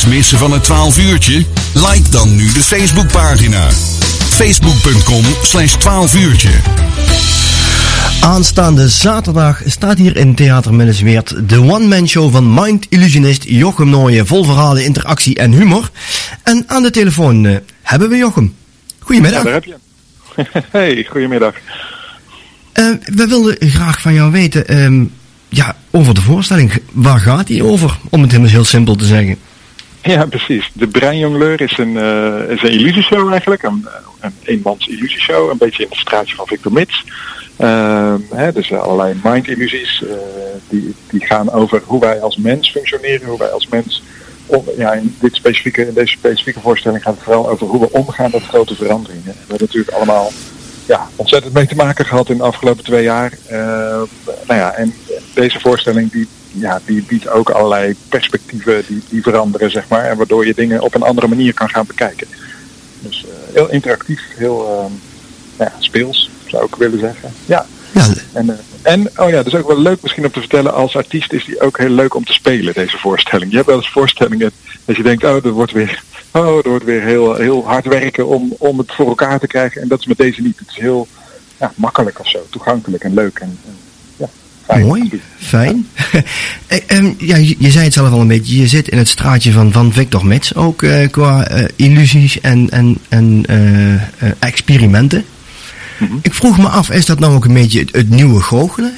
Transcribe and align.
Niets 0.00 0.14
missen 0.14 0.38
van 0.38 0.52
het 0.52 0.64
12 0.64 0.98
uurtje? 0.98 1.44
Like 1.74 2.10
dan 2.10 2.34
nu 2.34 2.52
de 2.52 2.60
Facebookpagina. 2.60 3.70
Facebook.com 4.28 5.24
slash 5.42 5.72
12 5.72 6.16
uurtje. 6.16 6.50
Aanstaande 8.20 8.88
zaterdag 8.88 9.62
staat 9.64 9.98
hier 9.98 10.16
in 10.16 10.34
Theater 10.34 10.74
Minnesweert 10.74 11.48
de 11.48 11.60
one-man 11.60 12.08
show 12.08 12.32
van 12.32 12.54
Mind 12.54 12.86
Illusionist 12.88 13.44
Jochem 13.44 13.90
Nooyen. 13.90 14.26
Vol 14.26 14.44
verhalen, 14.44 14.84
interactie 14.84 15.36
en 15.36 15.52
humor. 15.52 15.90
En 16.42 16.64
aan 16.66 16.82
de 16.82 16.90
telefoon 16.90 17.44
uh, 17.44 17.56
hebben 17.82 18.08
we 18.08 18.16
Jochem. 18.16 18.54
Goedemiddag. 18.98 19.38
Ja, 19.38 19.44
daar 19.44 19.54
heb 19.54 19.64
je. 19.64 19.76
hey, 20.78 21.06
goedemiddag. 21.10 21.54
Uh, 22.74 22.94
we 23.04 23.26
wilden 23.26 23.56
graag 23.58 24.00
van 24.00 24.14
jou 24.14 24.32
weten, 24.32 24.82
um, 24.82 25.12
ja, 25.48 25.76
over 25.90 26.14
de 26.14 26.20
voorstelling. 26.20 26.72
Waar 26.92 27.20
gaat 27.20 27.46
die 27.46 27.64
over? 27.64 27.98
Om 28.10 28.20
het 28.22 28.30
helemaal 28.30 28.52
heel 28.52 28.64
simpel 28.64 28.96
te 28.96 29.04
zeggen. 29.04 29.38
Ja, 30.12 30.26
precies. 30.26 30.70
De 30.72 30.86
Breinjongleur 30.86 31.60
is 31.60 31.78
een, 31.78 31.94
uh, 31.94 32.50
is 32.50 32.62
een 32.62 32.70
illusieshow 32.70 33.30
eigenlijk. 33.30 33.62
Een, 33.62 33.86
een 34.20 34.34
eenmans 34.44 34.86
illusieshow. 34.86 35.50
Een 35.50 35.58
beetje 35.58 35.82
in 35.82 35.88
het 35.88 35.98
straatje 35.98 36.34
van 36.34 36.46
Victor 36.46 36.72
Mits. 36.72 37.04
Uh, 37.58 38.14
hè, 38.30 38.52
dus 38.52 38.72
allerlei 38.72 39.14
mind-illusies. 39.22 40.02
Uh, 40.04 40.10
die, 40.68 40.94
die 41.10 41.26
gaan 41.26 41.50
over 41.52 41.82
hoe 41.84 42.00
wij 42.00 42.20
als 42.20 42.36
mens 42.36 42.70
functioneren. 42.70 43.28
Hoe 43.28 43.38
wij 43.38 43.50
als 43.50 43.68
mens... 43.68 44.02
Om, 44.46 44.64
ja, 44.76 44.92
in, 44.92 45.16
dit 45.20 45.34
specifieke, 45.34 45.86
in 45.86 45.94
deze 45.94 46.16
specifieke 46.16 46.60
voorstelling 46.60 47.02
gaat 47.02 47.14
het 47.14 47.22
vooral 47.22 47.48
over 47.48 47.66
hoe 47.66 47.80
we 47.80 47.92
omgaan 47.92 48.30
met 48.32 48.42
grote 48.42 48.74
veranderingen. 48.74 49.24
We 49.24 49.38
hebben 49.38 49.58
natuurlijk 49.60 49.96
allemaal 49.96 50.32
ja, 50.86 51.08
ontzettend 51.16 51.54
mee 51.54 51.66
te 51.66 51.74
maken 51.74 52.04
gehad 52.04 52.28
in 52.28 52.36
de 52.36 52.42
afgelopen 52.42 52.84
twee 52.84 53.02
jaar. 53.02 53.32
Uh, 53.50 53.58
nou 54.46 54.60
ja, 54.60 54.72
en 54.72 54.94
deze 55.34 55.60
voorstelling 55.60 56.10
die, 56.12 56.28
ja, 56.52 56.80
die 56.84 57.02
biedt 57.02 57.28
ook 57.28 57.50
allerlei 57.50 57.94
perspectieven 58.08 58.84
die, 58.86 59.02
die 59.08 59.22
veranderen, 59.22 59.70
zeg 59.70 59.88
maar. 59.88 60.04
En 60.04 60.16
waardoor 60.16 60.46
je 60.46 60.54
dingen 60.54 60.80
op 60.80 60.94
een 60.94 61.02
andere 61.02 61.28
manier 61.28 61.54
kan 61.54 61.68
gaan 61.68 61.86
bekijken. 61.86 62.26
Dus 63.00 63.24
uh, 63.24 63.54
heel 63.54 63.70
interactief, 63.70 64.20
heel 64.36 64.88
uh, 65.58 65.66
ja, 65.66 65.72
speels, 65.78 66.30
zou 66.46 66.64
ik 66.64 66.74
willen 66.74 66.98
zeggen. 66.98 67.32
Ja. 67.46 67.66
ja. 67.92 68.06
En, 68.32 68.46
uh, 68.46 68.54
en, 68.82 69.10
oh 69.16 69.30
ja, 69.30 69.42
dus 69.42 69.54
ook 69.54 69.68
wel 69.68 69.80
leuk 69.80 70.02
misschien 70.02 70.24
om 70.24 70.30
te 70.30 70.40
vertellen, 70.40 70.74
als 70.74 70.96
artiest 70.96 71.32
is 71.32 71.44
die 71.44 71.60
ook 71.60 71.78
heel 71.78 71.88
leuk 71.88 72.14
om 72.14 72.24
te 72.24 72.32
spelen, 72.32 72.74
deze 72.74 72.98
voorstelling. 72.98 73.50
Je 73.50 73.56
hebt 73.56 73.68
wel 73.68 73.76
eens 73.76 73.90
voorstellingen 73.90 74.50
dat 74.84 74.96
je 74.96 75.02
denkt, 75.02 75.24
oh, 75.24 75.42
dat 75.42 75.52
wordt 75.52 75.72
weer 75.72 76.02
oh, 76.30 76.56
er 76.64 76.68
wordt 76.68 76.84
weer 76.84 77.02
heel, 77.02 77.34
heel 77.34 77.66
hard 77.66 77.86
werken 77.86 78.26
om, 78.26 78.54
om 78.58 78.78
het 78.78 78.92
voor 78.92 79.08
elkaar 79.08 79.40
te 79.40 79.46
krijgen. 79.46 79.82
En 79.82 79.88
dat 79.88 80.00
is 80.00 80.06
met 80.06 80.18
deze 80.18 80.42
niet. 80.42 80.58
Het 80.58 80.68
is 80.68 80.76
heel 80.76 81.08
ja, 81.58 81.72
makkelijk 81.74 82.20
of 82.20 82.28
zo, 82.28 82.46
toegankelijk 82.50 83.04
en 83.04 83.14
leuk. 83.14 83.38
En, 83.38 83.58
fijn. 84.70 84.86
Mooi, 84.86 85.20
fijn. 85.38 85.86
Ja. 86.12 86.22
um, 86.96 87.14
ja, 87.18 87.36
je, 87.36 87.56
je, 87.58 87.70
zei 87.70 87.84
het 87.84 87.92
zelf 87.92 88.10
al 88.10 88.20
een 88.20 88.28
beetje, 88.28 88.58
je 88.58 88.66
zit 88.66 88.88
in 88.88 88.98
het 88.98 89.08
straatje 89.08 89.52
van, 89.52 89.72
van 89.72 89.92
Victor 89.92 90.26
Mets, 90.26 90.54
ook 90.54 90.82
uh, 90.82 91.08
qua 91.10 91.50
uh, 91.50 91.64
illusies 91.76 92.40
en, 92.40 92.70
en, 92.70 92.98
en 93.08 93.44
uh, 93.50 94.30
experimenten. 94.38 95.24
Mm 95.98 96.06
-hmm. 96.06 96.18
Ik 96.22 96.34
vroeg 96.34 96.58
me 96.58 96.68
af, 96.68 96.90
is 96.90 97.06
dat 97.06 97.18
nou 97.18 97.34
ook 97.34 97.44
een 97.44 97.54
beetje 97.54 97.80
het, 97.80 97.92
het 97.92 98.10
nieuwe 98.10 98.40
goochelen? 98.40 98.92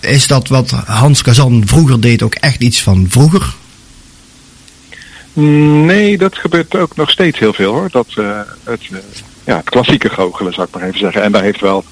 is 0.00 0.26
dat 0.26 0.48
wat 0.48 0.70
Hans 0.70 1.22
Kazan 1.22 1.62
vroeger 1.66 2.00
deed 2.00 2.22
ook 2.22 2.34
echt 2.34 2.60
iets 2.60 2.82
van 2.82 3.06
vroeger? 3.08 3.54
Nee, 5.32 6.18
dat 6.18 6.38
gebeurt 6.38 6.76
ook 6.76 6.96
nog 6.96 7.10
steeds 7.10 7.38
heel 7.38 7.52
veel 7.52 7.72
hoor. 7.72 7.88
Dat, 7.90 8.06
het, 8.64 8.82
ja, 9.44 9.56
het 9.56 9.70
klassieke 9.70 10.08
goochelen 10.08 10.52
zou 10.52 10.66
ik 10.66 10.74
maar 10.74 10.88
even 10.88 10.98
zeggen. 10.98 11.22
En 11.22 11.32
daar 11.32 11.42
heeft 11.42 11.60
wel 11.60 11.84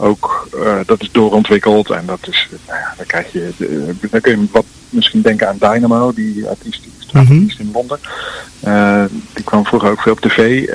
ook, 0.00 0.48
uh, 0.54 0.78
dat 0.86 1.00
is 1.00 1.12
doorontwikkeld 1.12 1.90
en 1.90 2.06
dat 2.06 2.18
is, 2.28 2.48
nou 2.66 2.78
ja, 2.78 2.94
dan 2.96 3.06
krijg 3.06 3.32
je, 3.32 3.50
dan 4.10 4.20
kun 4.20 4.40
je 4.40 4.46
wat 4.52 4.64
misschien 4.88 5.22
denken 5.22 5.48
aan 5.48 5.56
Dynamo, 5.58 6.12
die 6.14 6.46
artiest, 6.46 6.82
die 6.82 6.92
mm 7.12 7.26
-hmm. 7.26 7.50
in 7.58 7.70
Londen. 7.72 7.98
die 9.34 9.44
kwam 9.44 9.66
vroeger 9.66 9.90
ook 9.90 10.00
veel 10.00 10.12
op 10.12 10.20
tv. 10.20 10.66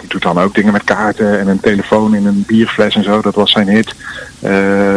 die 0.00 0.08
doet 0.08 0.22
dan 0.22 0.38
ook 0.38 0.54
dingen 0.54 0.72
met 0.72 0.84
kaarten 0.84 1.38
en 1.38 1.48
een 1.48 1.60
telefoon 1.60 2.14
in 2.14 2.26
een 2.26 2.44
bierfles 2.46 2.94
en 2.94 3.04
zo. 3.04 3.20
Dat 3.20 3.34
was 3.34 3.50
zijn 3.52 3.68
hit. 3.68 3.94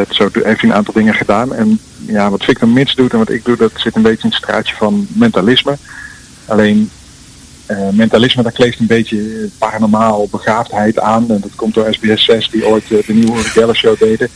zo 0.10 0.30
heeft 0.34 0.62
hij 0.62 0.70
een 0.70 0.74
aantal 0.74 0.94
dingen 0.94 1.14
gedaan. 1.14 1.54
En 1.54 1.80
ja, 2.06 2.30
wat 2.30 2.44
Victor 2.44 2.68
Mits 2.68 2.96
doet 2.96 3.12
en 3.12 3.18
wat 3.18 3.30
ik 3.30 3.46
doe, 3.46 3.58
dat 3.58 3.72
zit 3.76 3.96
een 3.96 4.02
beetje 4.02 4.24
in 4.24 4.30
het 4.30 4.44
straatje 4.44 4.76
van 4.76 5.08
mentalisme. 5.10 5.78
Alleen 6.46 6.90
uh, 7.72 7.90
mentalisme, 7.90 8.44
daar 8.44 8.52
kleeft 8.52 8.80
een 8.80 8.88
beetje 8.88 9.50
paranormaal 9.58 10.28
begaafdheid 10.32 11.00
aan. 11.00 11.32
En 11.32 11.40
dat 11.42 11.56
komt 11.56 11.74
door 11.74 11.94
SBS 11.94 12.26
6, 12.26 12.50
die 12.50 12.68
ooit 12.68 12.90
uh, 12.90 13.04
de 13.06 13.14
nieuwe 13.14 13.44
Geller 13.44 13.76
Show 13.76 14.00
deden. 14.00 14.30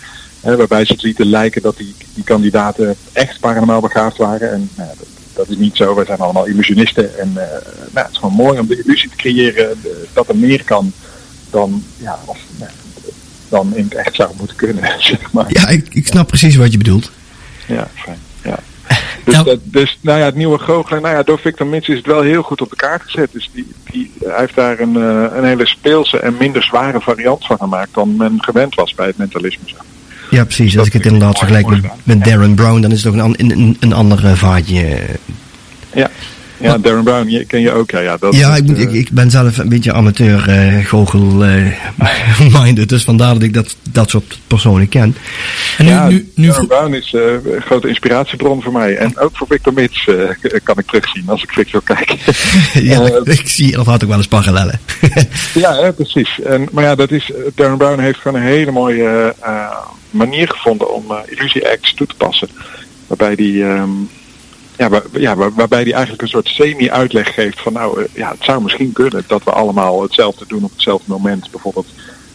Uh, 0.45 0.55
waarbij 0.55 0.85
ze 0.85 0.94
het 0.94 1.01
lieten 1.01 1.25
lijken 1.25 1.61
dat 1.61 1.77
die, 1.77 1.95
die 2.13 2.23
kandidaten 2.23 2.95
echt 3.11 3.39
paranormaal 3.39 3.81
begaafd 3.81 4.17
waren. 4.17 4.51
En 4.51 4.69
dat, 4.75 5.07
dat, 5.33 5.49
is 5.49 5.57
niet 5.57 5.75
zo. 5.75 5.95
Wij 5.95 6.05
zijn 6.05 6.19
allemaal 6.19 6.45
illusionisten. 6.45 7.19
En 7.19 7.33
nou, 7.33 7.47
het 7.93 8.11
is 8.11 8.17
gewoon 8.17 8.35
mooi 8.35 8.59
om 8.59 8.67
de 8.67 8.81
illusie 8.83 9.09
te 9.09 9.16
creëren 9.16 9.77
dat 10.13 10.29
er 10.29 10.38
meer 10.38 10.63
kan 10.63 10.93
dan, 11.49 11.83
ja, 11.97 12.19
of, 12.25 12.38
dan 13.49 13.75
in 13.75 13.83
het 13.83 13.93
echt 13.93 14.16
zou 14.16 14.31
moeten 14.38 14.55
kunnen. 14.55 14.83
Zeg 14.99 15.31
maar. 15.31 15.45
Ja, 15.47 15.67
ik, 15.67 15.93
ik 15.93 16.07
snap 16.07 16.27
precies 16.27 16.55
wat 16.55 16.72
je 16.72 16.77
bedoelt. 16.77 17.11
Ja, 17.67 17.88
fijn. 17.93 18.17
Dus, 19.23 19.34
nou, 19.34 19.45
dat, 19.45 19.59
dus 19.63 20.00
nou 20.01 20.19
ja, 20.19 20.25
het 20.25 20.35
nieuwe 20.35 20.59
goochelen, 20.59 21.01
nou 21.01 21.16
ja, 21.16 21.23
door 21.23 21.39
Victor 21.39 21.67
Mits 21.67 21.88
is 21.88 21.97
het 21.97 22.06
wel 22.06 22.22
heel 22.22 22.41
goed 22.41 22.61
op 22.61 22.69
de 22.69 22.75
kaart 22.75 23.01
gezet. 23.01 23.31
Dus 23.31 23.50
die, 23.53 23.67
die, 23.91 24.11
hij 24.19 24.39
heeft 24.39 24.56
daar 24.56 24.79
een, 24.79 24.97
uh, 24.97 25.25
een 25.35 25.45
hele 25.45 25.67
speelse 25.67 26.19
en 26.19 26.35
minder 26.39 26.63
zware 26.63 27.01
variant 27.01 27.45
van 27.45 27.57
gemaakt 27.57 27.94
dan 27.94 28.16
men 28.16 28.44
gewend 28.44 28.75
was 28.75 28.94
bij 28.94 29.07
het 29.07 29.17
mentalisme. 29.17 29.63
Ja, 30.29 30.44
precies. 30.44 30.72
Dus 30.72 30.78
Als 30.78 30.88
ik 30.88 30.94
het 30.94 31.06
inderdaad 31.06 31.38
vergelijk 31.38 31.67
met, 31.67 31.81
met 32.03 32.23
Darren 32.23 32.56
Brown, 32.56 32.81
dan 32.81 32.91
is 32.91 33.03
het 33.03 33.13
toch 33.13 33.23
een, 33.23 33.51
een, 33.51 33.78
een 33.79 33.94
ander 33.94 34.23
uh, 34.23 34.31
vaartje. 34.31 35.00
Ja. 35.94 36.09
Ja, 36.63 36.78
Darren 36.78 37.03
Brown 37.03 37.29
je, 37.29 37.46
ken 37.46 37.62
je 37.62 37.72
ook. 37.72 37.91
Ja, 37.91 38.00
ja, 38.00 38.18
dat 38.18 38.35
ja 38.35 38.56
ik, 38.56 38.63
moet, 38.63 38.78
uh, 38.78 38.84
ik, 38.84 38.91
ik, 38.91 39.09
ben 39.12 39.31
zelf 39.31 39.57
een 39.57 39.69
beetje 39.69 39.94
amateur 39.94 40.50
uh, 40.50 40.85
goochel 40.85 41.46
uh, 41.46 41.66
minded, 42.63 42.90
dus 42.90 43.03
vandaar 43.03 43.34
dat 43.34 43.44
ik 43.44 43.53
dat, 43.53 43.75
dat 43.91 44.09
soort 44.09 44.40
personen 44.47 44.90
ken. 44.90 45.16
En 45.78 45.85
nu, 45.85 45.91
ja, 45.91 46.07
nu, 46.07 46.31
nu 46.35 46.47
Darren 46.47 46.68
Brown 46.68 46.94
is 46.94 47.13
een 47.13 47.62
grote 47.62 47.88
inspiratiebron 47.88 48.62
voor 48.62 48.72
mij. 48.72 48.96
En 48.97 49.19
ook 49.19 49.38
voor 49.38 49.47
Victor 49.47 49.73
Mits 49.73 50.09
kan 50.63 50.78
ik 50.78 50.85
terugzien 50.85 51.23
als 51.28 51.44
ik 51.44 51.52
Victor 51.52 51.81
kijk. 51.84 52.16
ja, 52.91 53.22
ik 53.23 53.47
zie 53.47 53.72
inderdaad 53.72 54.03
ook 54.03 54.09
wel 54.09 54.18
eens 54.18 54.28
parallellen. 54.28 54.79
ja, 55.53 55.75
hè, 55.75 55.94
precies. 55.94 56.41
En, 56.41 56.68
maar 56.72 56.84
ja, 56.84 56.96
dat 56.96 57.12
is, 57.12 57.31
Darren 57.56 57.78
Brown 57.78 58.00
heeft 58.00 58.19
gewoon 58.19 58.41
een 58.41 58.47
hele 58.47 58.72
mooie 58.72 59.35
manier 60.09 60.47
gevonden 60.47 60.94
om 60.94 61.06
illusie 61.25 61.69
acts 61.69 61.94
toe 61.94 62.07
te 62.07 62.16
passen. 62.16 62.50
Waarbij 63.07 63.35
die... 63.35 63.63
Um, 63.63 64.09
ja, 64.78 64.89
waar, 64.89 65.03
ja, 65.11 65.35
waar, 65.35 65.53
waarbij 65.53 65.81
hij 65.81 65.94
eigenlijk 65.94 66.22
een 66.22 66.28
soort 66.28 66.47
semi-uitleg 66.47 67.34
geeft 67.34 67.61
van 67.61 67.73
nou, 67.73 68.07
ja, 68.13 68.29
het 68.29 68.44
zou 68.44 68.61
misschien 68.61 68.91
kunnen 68.91 69.23
dat 69.28 69.44
we 69.44 69.51
allemaal 69.51 70.01
hetzelfde 70.01 70.45
doen 70.47 70.63
op 70.63 70.72
hetzelfde 70.72 71.11
moment. 71.11 71.51
Bijvoorbeeld, 71.51 71.88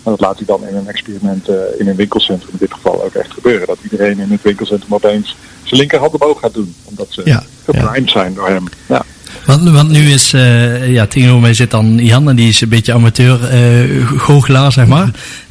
en 0.03 0.11
dat 0.11 0.21
laat 0.21 0.37
hij 0.37 0.47
dan 0.47 0.67
in 0.69 0.75
een 0.75 0.89
experiment 0.89 1.49
uh, 1.49 1.57
in 1.79 1.89
een 1.89 1.97
winkelcentrum 1.97 2.51
in 2.53 2.59
dit 2.59 2.73
geval 2.73 3.05
ook 3.05 3.15
echt 3.15 3.33
gebeuren. 3.33 3.67
Dat 3.67 3.79
iedereen 3.83 4.19
in 4.19 4.31
het 4.31 4.43
winkelcentrum 4.43 4.95
opeens 4.95 5.37
zijn 5.63 5.81
linkerhand 5.81 6.13
omhoog 6.13 6.41
gaat 6.41 6.55
doen. 6.55 6.75
Omdat 6.85 7.07
ze 7.11 7.23
ja, 7.25 7.43
geprimed 7.65 8.05
ja. 8.05 8.21
zijn 8.21 8.35
door 8.35 8.49
hem. 8.49 8.65
Ja. 8.87 9.05
Want, 9.47 9.71
want 9.71 9.91
nu 9.91 10.11
is, 10.11 10.33
uh, 10.33 10.93
ja, 10.93 11.07
tegenover 11.07 11.41
mij 11.41 11.55
zit 11.55 11.71
dan 11.71 11.99
Jan 12.05 12.29
en 12.29 12.37
die 12.37 12.49
is 12.49 12.61
een 12.61 12.69
beetje 12.69 12.93
amateur 12.93 13.41
uh, 13.55 14.07
goochelaar, 14.17 14.73
zeg 14.73 14.87
maar. 14.87 15.11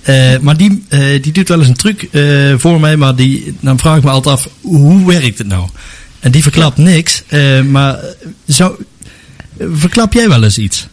Uh, 0.09 0.38
maar 0.40 0.58
die, 0.58 0.86
die 1.22 1.31
doet 1.31 1.48
wel 1.48 1.59
eens 1.59 1.68
een 1.68 1.75
truc 1.75 2.09
voor 2.58 2.80
mij, 2.80 2.98
maar 2.98 3.16
die, 3.16 3.58
dan 3.59 3.80
vraag 3.80 3.98
ik 3.98 4.04
me 4.04 4.09
altijd 4.09 4.36
af, 4.36 4.50
hoe 4.62 5.06
werkt 5.06 5.38
het 5.38 5.48
nou? 5.48 5.68
En 6.28 6.34
die 6.34 6.42
verklapt 6.42 6.78
niks, 6.78 7.24
uh, 7.30 7.62
maar 7.62 8.00
zou, 8.46 8.76
verklap 9.60 10.14
jij 10.14 10.30
wel 10.30 10.44
eens 10.44 10.58
iets? 10.58 10.88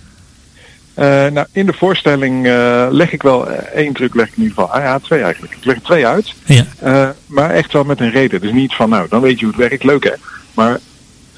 Uh, 0.98 1.04
nou, 1.04 1.46
in 1.52 1.66
de 1.66 1.72
voorstelling 1.72 2.46
uh, 2.46 2.86
leg 2.90 3.12
ik 3.12 3.22
wel 3.22 3.48
één 3.50 3.92
truc, 3.92 4.14
leg 4.14 4.26
ik 4.26 4.36
in 4.36 4.42
ieder 4.42 4.54
geval. 4.54 4.72
Ah 4.72 4.82
ja, 4.82 4.98
twee 4.98 5.22
eigenlijk. 5.22 5.52
Ik 5.52 5.64
leg 5.64 5.76
er 5.76 5.82
twee 5.82 6.06
uit. 6.06 6.34
Ja. 6.44 7.14
Maar 7.26 7.50
echt 7.50 7.72
wel 7.72 7.84
met 7.84 8.00
een 8.00 8.10
reden. 8.10 8.40
Dus 8.40 8.52
niet 8.52 8.74
van, 8.74 8.88
nou, 8.88 9.06
dan 9.08 9.20
weet 9.20 9.38
je 9.38 9.44
hoe 9.44 9.54
het 9.54 9.68
werkt, 9.68 9.84
leuk 9.84 10.04
hè. 10.04 10.12
Maar 10.54 10.78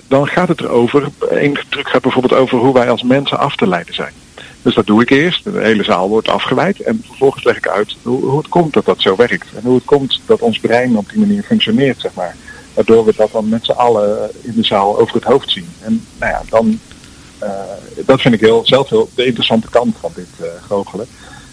dan 0.09 0.27
gaat 0.27 0.49
het 0.49 0.61
erover, 0.61 1.09
één 1.31 1.59
truc 1.69 1.89
gaat 1.89 2.03
bijvoorbeeld 2.03 2.41
over 2.41 2.59
hoe 2.59 2.75
wij 2.75 2.91
als 2.91 3.03
mensen 3.03 3.39
af 3.39 3.57
te 3.57 3.69
leiden 3.69 3.95
zijn. 3.95 4.13
Dus 4.63 4.75
dat 4.75 4.87
doe 4.87 5.03
ik 5.03 5.11
eerst. 5.11 5.45
De 5.45 5.61
hele 5.61 5.85
zaal 5.85 6.09
wordt 6.09 6.29
afgeleid. 6.29 6.81
En 6.81 7.03
vervolgens 7.07 7.45
leg 7.45 7.57
ik 7.57 7.69
uit 7.69 7.97
hoe, 8.03 8.25
hoe 8.25 8.39
het 8.39 8.49
komt 8.49 8.73
dat 8.73 8.85
dat 8.85 9.01
zo 9.01 9.17
werkt. 9.17 9.47
En 9.55 9.63
hoe 9.63 9.75
het 9.75 9.85
komt 9.85 10.21
dat 10.27 10.41
ons 10.41 10.59
brein 10.59 10.97
op 10.97 11.09
die 11.11 11.19
manier 11.19 11.43
functioneert, 11.43 12.01
zeg 12.01 12.15
maar. 12.15 12.37
Waardoor 12.77 13.05
we 13.05 13.13
dat 13.17 13.33
dan 13.33 13.49
met 13.49 13.65
z'n 13.65 13.71
allen 13.71 14.31
in 14.43 14.53
de 14.55 14.65
zaal 14.65 14.99
over 14.99 15.15
het 15.15 15.25
hoofd 15.25 15.51
zien. 15.51 15.69
En 15.81 16.07
nou 16.19 16.33
ja, 16.33 16.43
dan, 16.49 16.81
uh, 17.43 17.51
dat 18.07 18.21
vind 18.21 18.35
ik 18.35 18.41
heel, 18.41 18.67
zelf 18.67 18.89
heel 18.89 19.11
de 19.15 19.25
interessante 19.27 19.69
kant 19.71 19.97
van 20.01 20.13
dit 20.15 20.29
uh, 20.41 20.47
goochelen. 20.67 21.07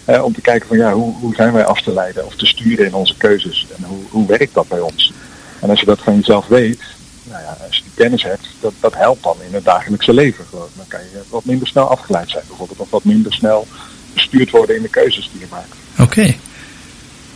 Uh, 0.08 0.24
om 0.24 0.34
te 0.34 0.40
kijken 0.40 0.68
van 0.68 0.76
ja, 0.76 0.92
hoe, 0.92 1.14
hoe 1.14 1.34
zijn 1.34 1.52
wij 1.52 1.64
af 1.64 1.82
te 1.82 1.92
leiden 1.92 2.26
of 2.26 2.36
te 2.36 2.46
sturen 2.46 2.86
in 2.86 2.94
onze 2.94 3.16
keuzes. 3.16 3.66
En 3.76 3.84
hoe, 3.84 3.98
hoe 4.10 4.26
werkt 4.26 4.54
dat 4.54 4.68
bij 4.68 4.80
ons? 4.80 5.12
En 5.60 5.70
als 5.70 5.80
je 5.80 5.86
dat 5.86 6.00
van 6.00 6.16
jezelf 6.16 6.46
weet, 6.46 6.80
nou 7.22 7.42
ja, 7.42 7.56
als 7.66 7.76
je 7.76 7.82
die 7.82 7.92
kennis 7.94 8.22
hebt, 8.22 8.46
dat, 8.60 8.72
dat 8.80 8.94
helpt 8.94 9.22
dan 9.22 9.36
in 9.46 9.54
het 9.54 9.64
dagelijkse 9.64 10.12
leven 10.12 10.44
gewoon. 10.44 10.68
Dan 10.76 10.86
kan 10.88 11.00
je 11.00 11.20
wat 11.28 11.44
minder 11.44 11.68
snel 11.68 11.88
afgeleid 11.88 12.30
zijn 12.30 12.44
bijvoorbeeld. 12.48 12.80
Of 12.80 12.90
wat 12.90 13.04
minder 13.04 13.32
snel 13.32 13.66
bestuurd 14.14 14.50
worden 14.50 14.76
in 14.76 14.82
de 14.82 14.88
keuzes 14.88 15.30
die 15.32 15.40
je 15.40 15.46
maakt. 15.50 15.74
Oké. 15.92 16.02
Okay. 16.02 16.38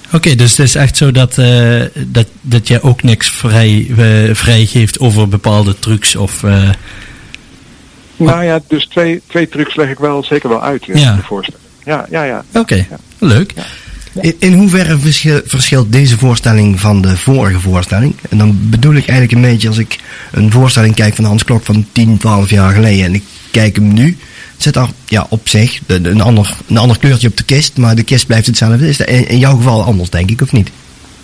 Oké, 0.09 0.17
okay, 0.17 0.35
dus 0.37 0.51
het 0.57 0.67
is 0.67 0.75
echt 0.75 0.97
zo 0.97 1.11
dat, 1.13 1.39
uh, 1.39 1.83
dat, 2.07 2.27
dat 2.41 2.69
je 2.69 2.83
ook 2.83 3.03
niks 3.03 3.31
vrij, 3.31 3.87
uh, 3.89 4.35
vrijgeeft 4.35 4.99
over 4.99 5.29
bepaalde 5.29 5.79
trucs 5.79 6.17
of... 6.17 6.43
Uh... 6.43 6.69
Nou 8.17 8.45
ja, 8.45 8.61
dus 8.69 8.87
twee, 8.87 9.23
twee 9.27 9.49
trucs 9.49 9.77
leg 9.77 9.91
ik 9.91 9.99
wel 9.99 10.25
zeker 10.25 10.49
wel 10.49 10.63
uit 10.63 10.89
in 10.89 10.99
Ja. 10.99 11.17
de 11.17 11.23
voorstelling. 11.23 11.63
Ja, 11.85 12.07
ja, 12.11 12.23
ja. 12.25 12.45
Oké, 12.53 12.87
leuk. 13.19 13.53
In, 14.21 14.35
in 14.39 14.53
hoeverre 14.53 14.99
verschil- 14.99 15.41
verschilt 15.45 15.93
deze 15.93 16.19
voorstelling 16.19 16.81
van 16.81 17.01
de 17.03 17.17
vorige 17.17 17.61
voorstelling? 17.61 18.15
En 18.31 18.39
dan 18.39 18.59
bedoel 18.71 18.95
ik 18.95 19.07
eigenlijk 19.09 19.33
een 19.33 19.51
beetje 19.51 19.69
als 19.69 19.79
ik 19.79 19.99
een 20.33 20.51
voorstelling 20.51 20.95
kijk 20.95 21.15
van 21.15 21.25
Hans 21.25 21.45
Klok 21.45 21.65
van 21.65 21.87
10, 21.93 22.17
12 22.19 22.51
jaar 22.51 22.73
geleden 22.73 23.05
en 23.05 23.15
ik 23.15 23.23
kijk 23.51 23.77
hem 23.77 23.93
nu, 23.93 24.17
zit 24.59 24.77
er 24.77 24.89
ja, 25.05 25.27
op 25.29 25.49
zich 25.49 25.81
een 25.87 26.21
ander, 26.21 26.57
een 26.67 26.77
ander 26.77 26.99
kleurtje 26.99 27.29
op 27.29 27.37
de 27.37 27.45
kist, 27.45 27.77
maar 27.77 27.95
de 27.95 28.03
kist 28.03 28.27
blijft 28.27 28.47
hetzelfde. 28.47 28.89
Is 28.89 29.01
in, 29.01 29.29
in 29.29 29.39
jouw 29.39 29.57
geval 29.57 29.83
anders, 29.83 30.11
denk 30.11 30.31
ik, 30.31 30.41
of 30.41 30.53
niet? 30.53 30.71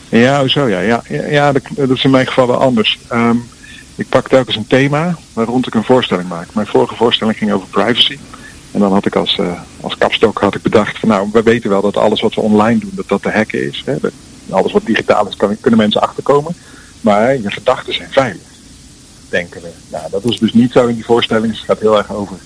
Ja, 0.09 0.49
zo 0.49 0.69
ja. 0.69 0.81
Ja, 0.81 1.03
ja, 1.31 1.53
dat, 1.53 1.91
is 1.91 2.05
in 2.05 2.11
mijn 2.11 2.27
geval 2.27 2.47
wel 2.47 2.61
anders. 2.61 2.99
Ehm, 3.09 3.37
ik 3.95 4.09
pak 4.09 4.29
telkens 4.29 4.57
een 4.57 4.67
thema 4.67 5.19
waar 5.33 5.47
rond 5.47 5.67
ik 5.67 5.75
een 5.75 5.85
voorstelling 5.85 6.29
maak. 6.29 6.55
Mijn 6.55 6.67
vorige 6.67 6.95
voorstelling 6.95 7.39
ging 7.39 7.53
over 7.53 7.69
privacy. 7.69 8.19
En 8.71 8.81
dan 8.81 8.93
had 8.93 9.07
ik 9.07 9.17
als, 9.17 9.39
eh, 9.39 9.61
als 9.81 9.97
kapstok 9.97 10.39
had 10.39 10.55
ik 10.55 10.63
bedacht 10.63 10.99
van 10.99 11.09
nou, 11.09 11.29
we 11.33 11.43
weten 11.43 11.71
wel 11.71 11.81
dat 11.81 11.97
alles 11.97 12.21
wat 12.21 12.35
we 12.35 12.41
online 12.41 12.79
doen, 12.79 12.93
dat 12.95 13.09
dat 13.09 13.23
te 13.23 13.31
hacken 13.31 13.69
is. 13.69 13.83
Hè. 13.85 13.97
Alles 14.51 14.73
wat 14.73 14.87
digitaal 14.87 15.29
is, 15.29 15.37
kan, 15.37 15.57
kunnen 15.61 15.81
mensen 15.81 16.01
achterkomen. 16.01 16.55
Maar 17.01 17.41
je 17.41 17.51
gedachten 17.51 17.95
zijn 17.95 18.09
veilig, 18.11 18.43
denken 19.29 19.63
we. 19.63 19.71
Nou, 19.91 20.05
dat 20.11 20.25
is 20.25 20.39
dus 20.39 20.53
niet 20.53 20.73
zo 20.73 20.87
in 20.87 20.95
die 20.95 21.05
voorstelling. 21.05 21.53
Het 21.53 21.65
gaat 21.65 21.81
heel 21.81 21.99
erg 21.99 22.13
over 22.13 22.37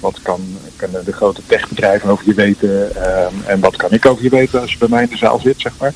wat 0.00 0.22
kan, 0.22 0.40
kunnen 0.76 1.04
de 1.04 1.12
grote 1.12 1.42
techbedrijven 1.46 2.10
over 2.10 2.26
je 2.26 2.34
weten. 2.34 2.94
ehm, 2.94 3.34
en 3.46 3.60
wat 3.60 3.76
kan 3.76 3.90
ik 3.90 4.06
over 4.06 4.22
je 4.22 4.30
weten 4.30 4.60
als 4.60 4.72
je 4.72 4.78
bij 4.78 4.88
mij 4.88 5.02
in 5.02 5.08
de 5.08 5.16
zaal 5.16 5.40
zit, 5.40 5.60
zeg 5.60 5.72
maar. 5.78 5.92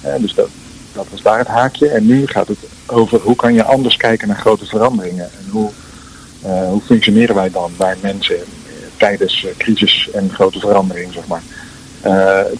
Eh, 0.00 0.14
dus 0.18 0.34
dat, 0.34 0.48
dat 0.92 1.06
was 1.10 1.22
daar 1.22 1.38
het 1.38 1.48
haakje. 1.48 1.88
En 1.88 2.06
nu 2.06 2.26
gaat 2.26 2.48
het 2.48 2.58
over 2.86 3.20
hoe 3.20 3.36
kan 3.36 3.54
je 3.54 3.64
anders 3.64 3.96
kijken 3.96 4.28
naar 4.28 4.36
grote 4.36 4.66
veranderingen. 4.66 5.24
En 5.24 5.50
hoe, 5.50 5.70
eh, 6.42 6.68
hoe 6.68 6.80
functioneren 6.80 7.34
wij 7.34 7.50
dan 7.50 7.72
bij 7.76 7.94
mensen 8.00 8.36
eh, 8.36 8.42
tijdens 8.96 9.46
crisis 9.56 10.10
en 10.10 10.30
grote 10.32 10.60
verandering, 10.60 11.12
zeg 11.12 11.26
maar. 11.26 11.42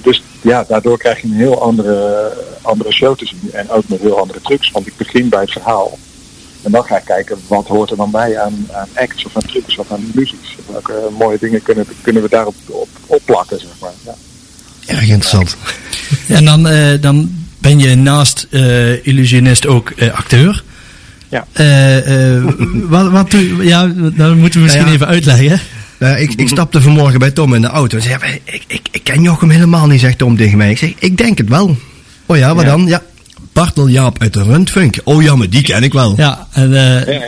Dus 0.02 0.22
ja, 0.40 0.64
daardoor 0.68 0.98
krijg 0.98 1.20
je 1.20 1.26
een 1.26 1.34
heel 1.34 1.62
andere, 1.62 2.32
andere 2.62 2.92
show 2.92 3.16
te 3.16 3.26
zien. 3.26 3.50
En 3.52 3.70
ook 3.70 3.88
met 3.88 4.00
heel 4.00 4.18
andere 4.18 4.40
trucs. 4.40 4.70
Want 4.70 4.86
ik 4.86 4.96
begin 4.96 5.28
bij 5.28 5.40
het 5.40 5.50
verhaal. 5.52 5.98
En 6.66 6.72
dan 6.72 6.84
ga 6.84 6.96
ik 6.96 7.04
kijken 7.04 7.36
wat 7.48 7.66
hoort 7.66 7.90
er 7.90 7.96
dan 7.96 8.10
bij 8.10 8.38
aan, 8.38 8.66
aan 8.72 8.88
acts 8.94 9.24
of 9.24 9.36
aan 9.36 9.42
trucs 9.46 9.76
of 9.78 9.90
aan 9.92 10.10
illusies. 10.12 10.56
Welke 10.70 11.08
mooie 11.18 11.36
dingen 11.40 11.62
kunnen, 11.62 11.86
kunnen 12.02 12.22
we 12.22 12.28
daarop 12.28 12.54
op, 12.66 12.88
opplakken, 13.06 13.58
zeg 13.60 13.68
maar. 13.80 13.90
Ja. 14.04 14.14
Erg 14.86 15.00
interessant. 15.08 15.56
En 16.28 16.44
dan, 16.44 16.68
eh, 16.68 17.00
dan 17.00 17.30
ben 17.58 17.78
je 17.78 17.94
naast 17.94 18.46
eh, 18.50 19.06
illusionist 19.06 19.66
ook 19.66 19.90
eh, 19.90 20.12
acteur. 20.14 20.64
Ja. 21.28 21.46
Eh, 21.52 22.34
eh, 22.36 22.44
wat, 22.88 23.10
wat 23.10 23.30
doe 23.30 23.64
Ja, 23.64 23.86
dat 24.16 24.34
moeten 24.36 24.58
we 24.60 24.64
misschien 24.64 24.84
Nou 24.84 24.86
ja. 24.86 24.92
even 24.94 25.06
uitleggen. 25.06 25.60
Eh, 25.98 26.20
ik, 26.20 26.32
ik 26.34 26.48
stapte 26.48 26.80
vanmorgen 26.80 27.18
bij 27.18 27.30
Tom 27.30 27.54
in 27.54 27.60
de 27.60 27.66
auto 27.68 27.96
en 27.96 28.02
zei, 28.02 28.16
"Ja, 28.20 28.26
ik, 28.44 28.64
ik, 28.66 28.88
ik 28.90 29.04
ken 29.04 29.22
Jochem 29.22 29.50
helemaal 29.50 29.86
niet, 29.86 30.00
zegt 30.00 30.18
Tom 30.18 30.36
tegen 30.36 30.58
mij. 30.58 30.70
Ik 30.70 30.78
zeg, 30.78 30.92
ik 30.98 31.16
denk 31.18 31.38
het 31.38 31.48
wel. 31.48 31.76
Oh 32.26 32.36
ja, 32.36 32.54
wat 32.54 32.64
Ja. 32.64 32.70
dan? 32.70 32.86
Ja, 32.86 33.02
Bartel 33.56 33.86
Jaap 33.88 34.18
uit 34.20 34.32
de 34.32 34.42
Rundfunk. 34.42 34.96
Oh 35.04 35.22
ja, 35.22 35.36
maar 35.36 35.48
die 35.50 35.62
ken 35.62 35.82
ik 35.82 35.92
wel. 35.92 36.14
Ja, 36.16 36.46
en 36.52 36.74
eh, 37.06 37.22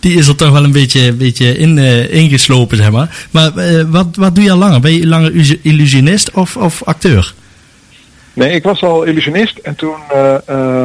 die 0.00 0.18
is 0.18 0.26
er 0.28 0.34
toch 0.36 0.50
wel 0.50 0.64
een 0.64 0.72
beetje, 0.72 1.12
beetje 1.12 1.56
in, 1.58 1.78
eh, 1.78 2.12
ingeslopen, 2.14 2.76
zeg 2.76 2.90
maar. 2.90 3.26
Maar 3.30 3.56
eh, 3.56 3.84
wat, 3.90 4.06
wat 4.16 4.34
doe 4.34 4.44
je 4.44 4.50
al 4.50 4.56
langer? 4.58 4.80
Ben 4.80 4.92
je 4.92 5.06
langer 5.06 5.34
illu- 5.34 5.60
illusionist 5.62 6.30
of, 6.30 6.56
of 6.56 6.82
acteur? 6.84 7.34
Nee, 8.32 8.50
ik 8.50 8.62
was 8.62 8.82
al 8.82 9.02
illusionist 9.02 9.58
en 9.58 9.74
toen 9.76 9.96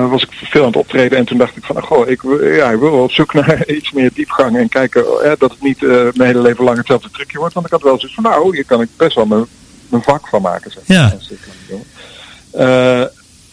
was 0.09 0.23
ik 0.23 0.29
veel 0.31 0.61
aan 0.61 0.67
het 0.67 0.75
optreden 0.75 1.17
en 1.17 1.25
toen 1.25 1.37
dacht 1.37 1.57
ik 1.57 1.63
van, 1.63 1.75
oh, 1.77 1.83
goh, 1.83 2.09
ik, 2.09 2.21
wil- 2.21 2.45
ja, 2.45 2.69
ik 2.71 2.79
wil 2.79 2.91
wel 2.91 3.03
op 3.03 3.11
zoek 3.11 3.33
naar 3.45 3.67
iets 3.67 3.91
meer 3.91 4.09
diepgang 4.13 4.57
en 4.57 4.69
kijken 4.69 5.03
dat 5.39 5.51
het 5.51 5.61
niet 5.61 5.83
eh, 5.83 5.89
mijn 5.89 6.29
hele 6.29 6.41
leven 6.41 6.63
lang 6.63 6.77
hetzelfde 6.77 7.09
trucje 7.11 7.37
wordt. 7.37 7.53
Want 7.53 7.65
ik 7.65 7.71
had 7.71 7.81
wel 7.81 7.99
zoiets 7.99 8.15
van, 8.21 8.23
nou, 8.31 8.55
hier 8.55 8.65
kan 8.65 8.81
ik 8.81 8.89
best 8.97 9.15
wel 9.15 9.25
mijn, 9.25 9.45
mijn 9.89 10.03
vak 10.03 10.27
van 10.27 10.41
maken. 10.41 10.71
Zeg. 10.71 10.83
Ja. 10.85 11.13
als 11.17 11.31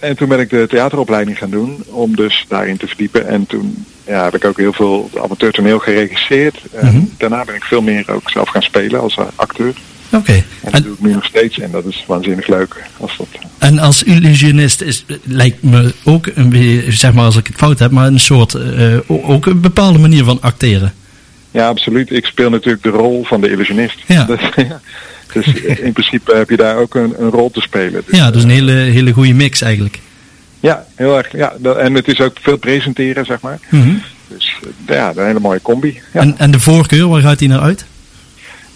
Eh, 0.01 0.09
en 0.09 0.17
toen 0.17 0.29
ben 0.29 0.39
ik 0.41 0.51
de 0.51 0.67
theateropleiding 0.69 1.39
gaan 1.39 1.51
doen 1.51 1.83
om 1.87 2.17
dus 2.17 2.45
daarin 2.49 2.77
te 2.77 2.87
verdiepen. 2.87 3.29
En 3.29 3.47
toen 3.47 3.85
ja, 4.07 4.25
heb 4.25 4.35
ik 4.35 4.45
ook 4.45 4.57
heel 4.57 4.73
veel 4.73 5.11
amateurtoneel 5.23 5.79
geregisseerd. 5.79 6.59
En 6.73 6.87
Mhm. 6.87 7.05
daarna 7.17 7.45
ben 7.45 7.55
ik 7.55 7.65
veel 7.65 7.83
meer 7.83 8.05
ook 8.13 8.31
zelf 8.31 8.49
gaan 8.49 8.63
spelen 8.63 9.01
als 9.01 9.17
eh, 9.17 9.25
acteur. 9.35 9.75
Oké. 10.13 10.33
En 10.63 10.71
dat 10.73 10.83
doe 10.83 10.93
ik 10.93 11.01
nu 11.01 11.13
nog 11.13 11.25
steeds 11.25 11.59
en 11.59 11.71
dat 11.71 11.85
is 11.85 12.05
waanzinnig 12.07 12.47
leuk. 12.47 12.83
Als 13.01 13.17
dat, 13.17 13.27
en 13.59 13.79
als 13.79 14.03
illusionist 14.03 14.81
is, 14.83 15.05
lijkt 15.23 15.63
me 15.63 15.95
ook 16.05 16.29
een 16.35 16.85
zeg 16.89 17.13
maar 17.13 17.25
als 17.25 17.37
ik 17.37 17.47
het 17.47 17.57
fout 17.57 17.79
heb, 17.79 17.91
maar 17.91 18.07
een 18.07 18.21
soort, 18.21 18.55
eh, 18.55 18.97
ook 19.07 19.47
een 19.47 19.61
bepaalde 19.61 19.99
manier 19.99 20.25
van 20.25 20.39
acteren. 20.41 20.93
Ja, 21.51 21.69
absoluut. 21.69 22.11
Ik 22.13 22.27
speel 22.27 22.51
natuurlijk 22.51 22.83
de 22.83 22.89
rol 22.89 23.25
van 23.25 23.41
de 23.41 23.51
illusionist. 23.51 23.99
Ja. 24.07 24.25
Dat- 24.31 24.41
ja. 24.57 24.81
Dus 25.33 25.47
in 25.63 25.93
principe 25.99 26.37
heb 26.37 26.51
je 26.51 26.57
daar 26.57 26.77
ook 26.77 26.95
een, 26.95 27.15
een 27.19 27.31
rol 27.31 27.51
te 27.51 27.61
spelen. 27.61 28.03
Dus, 28.07 28.19
Ja, 28.19 28.31
dus 28.31 28.43
een 28.43 28.51
hele, 28.51 28.73
hele 28.73 29.13
goede 29.13 29.33
mix 29.35 29.61
eigenlijk. 29.63 29.99
ja, 30.61 30.87
heel 30.95 31.17
erg. 31.17 31.33
Ja, 31.33 31.55
en 31.77 31.95
het 31.95 32.09
is 32.09 32.21
ook 32.21 32.37
veel 32.41 32.57
presenteren, 32.57 33.25
zeg 33.27 33.41
maar. 33.41 33.59
Mhm. 33.69 33.95
Dus 34.29 34.57
eh, 34.87 34.95
ja, 34.97 35.13
een 35.17 35.27
hele 35.27 35.41
mooie 35.41 35.63
combi. 35.63 36.01
Ja, 36.13 36.21
En, 36.21 36.35
en 36.39 36.51
de 36.51 36.61
voorkeur, 36.61 37.09
waar 37.09 37.21
gaat 37.23 37.39
die 37.39 37.49
naar 37.49 37.61
uit? 37.61 37.85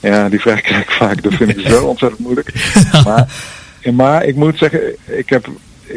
ja 0.01 0.29
die 0.29 0.41
vraag 0.41 0.61
krijg 0.61 0.83
ik 0.83 0.91
vaak. 0.91 1.23
Dat 1.23 1.35
vind 1.35 1.59
ik 1.59 1.67
zo 1.73 1.85
ontzettend 1.85 2.21
moeilijk. 2.21 2.53
Maar, 3.05 3.29
maar 3.93 4.25
ik 4.25 4.35
moet 4.35 4.59
zeggen, 4.59 4.81
ik, 5.05 5.29
heb, 5.29 5.49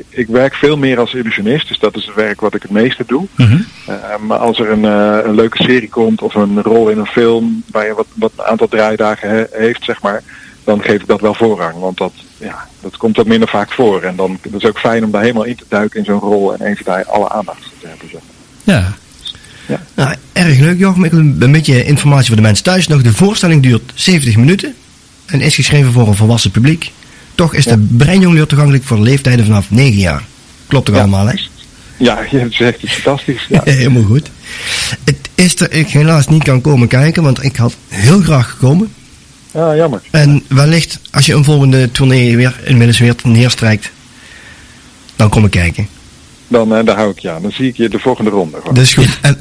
ik 0.10 0.28
werk 0.28 0.54
veel 0.56 0.78
meer 0.78 1.00
als 1.00 1.13
illusionist. 1.13 1.68
Dus 1.68 1.80
dat 1.80 1.95
is 1.95 2.06
het 2.06 2.16
werk 2.16 2.42
wat 2.42 2.54
ik 2.56 2.62
het 2.62 2.72
meeste 2.72 3.04
doe. 3.07 3.28
Mhm. 3.36 3.57
Eh, 3.88 3.95
maar 4.28 4.38
als 4.38 4.60
er 4.60 4.69
een, 4.72 4.86
eh, 4.86 5.18
een 5.25 5.36
leuke 5.36 5.63
serie 5.63 5.89
komt 5.89 6.22
of 6.22 6.36
een 6.36 6.62
rol 6.62 6.89
in 6.89 6.98
een 6.98 7.06
film 7.06 7.63
waar 7.72 7.86
je 7.86 7.94
wat, 7.94 8.07
wat 8.13 8.31
een 8.36 8.44
aantal 8.45 8.68
draaidagen 8.68 9.30
he- 9.30 9.45
heeft, 9.51 9.84
zeg 9.84 10.01
maar, 10.01 10.24
dan 10.63 10.81
geef 10.81 11.01
ik 11.01 11.07
dat 11.07 11.22
wel 11.22 11.34
voorrang. 11.34 11.80
Want 11.80 11.98
dat, 11.98 12.13
ja, 12.38 12.68
dat 12.81 12.98
komt 12.98 13.19
ook 13.19 13.28
minder 13.28 13.50
vaak 13.50 13.72
voor. 13.72 14.01
En 14.01 14.16
dan 14.16 14.38
dat 14.42 14.62
is 14.62 14.68
ook 14.69 14.80
fijn 14.80 15.04
om 15.06 15.12
daar 15.12 15.22
helemaal 15.22 15.44
in 15.44 15.56
te 15.56 15.66
duiken 15.68 16.00
in 16.00 16.06
zo'n 16.06 16.19
rol 16.19 16.54
en 16.54 16.66
even 16.66 16.86
daar 16.86 17.06
alle 17.06 17.30
aandacht 17.30 17.62
voor 17.62 17.78
te 17.80 17.88
hebben. 17.88 18.10
Zeg. 18.10 18.22
maar. 18.66 18.75
Ja. 18.75 18.94
Nou, 19.94 20.16
erg 20.34 20.60
leuk, 20.60 20.78
Jochem. 20.80 21.04
Ik 21.04 21.12
wil 21.12 21.19
een 21.19 21.51
beetje 21.51 21.84
informatie 21.86 22.28
voor 22.28 22.36
de 22.36 22.42
mensen 22.42 22.63
thuis 22.63 22.88
nog. 22.88 23.01
De 23.01 23.13
voorstelling 23.13 23.63
duurt 23.63 23.92
70 23.95 24.38
minuten 24.38 24.75
en 25.25 25.42
is 25.42 25.56
geschreven 25.56 25.92
voor 25.92 26.07
een 26.07 26.16
volwassen 26.16 26.51
publiek. 26.51 26.92
Toch 27.38 27.54
is 27.54 27.66
de 27.66 27.78
breinjongleer 27.78 28.48
toegankelijk 28.48 28.84
voor 28.84 29.00
leeftijden 29.00 29.45
vanaf 29.45 29.72
9 29.72 30.00
jaar. 30.00 30.24
Klopt 30.68 30.86
toch 30.86 30.95
Ja. 30.95 31.01
allemaal, 31.01 31.25
hè? 31.28 31.34
Ja, 31.98 32.19
je 32.31 32.48
zegt 32.50 32.81
het 32.81 32.92
fantastisch. 32.92 33.45
Ja. 33.50 33.62
Helemaal 33.66 34.04
goed. 34.04 34.30
Het 35.04 35.30
is 35.36 35.60
er 35.60 35.72
ik 35.72 35.88
helaas 35.88 36.28
niet 36.28 36.44
kan 36.44 36.62
komen 36.62 36.88
kijken, 36.88 37.24
want 37.24 37.44
ik 37.44 37.56
had 37.56 37.75
heel 37.88 38.22
graag 38.22 38.50
gekomen. 38.50 38.94
ja, 39.53 39.75
jammer. 39.75 40.01
En 40.12 40.44
wellicht, 40.48 41.00
als 41.12 41.25
je 41.25 41.34
een 41.34 41.44
volgende 41.44 41.91
tournee 41.91 42.36
weer 42.36 42.60
inmiddels 42.63 43.00
weer 43.00 43.15
neerstrijkt, 43.24 43.91
dan 45.15 45.29
kom 45.29 45.46
ik 45.46 45.51
kijken. 45.51 45.88
Dan 46.48 46.75
eh, 46.75 46.86
daar 46.86 46.96
hou 46.96 47.12
ik 47.12 47.20
je 47.20 47.29
aan. 47.32 47.41
Dan 47.41 47.51
zie 47.51 47.67
ik 47.67 47.77
je 47.77 47.89
de 47.89 48.00
volgende 48.00 48.29
ronde. 48.29 48.58
gewoon. 48.58 48.74
Dat 48.74 48.84
is 48.84 48.94
goed. 48.94 49.20
En 49.22 49.39